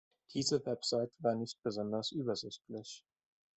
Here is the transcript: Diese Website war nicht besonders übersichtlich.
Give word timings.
Diese 0.33 0.65
Website 0.65 1.11
war 1.19 1.35
nicht 1.35 1.61
besonders 1.61 2.11
übersichtlich. 2.11 3.05